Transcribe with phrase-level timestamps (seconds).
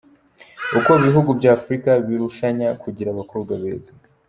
[0.77, 3.91] Uko ibihugu bya Afurika birushanya kugira abakobwa beza.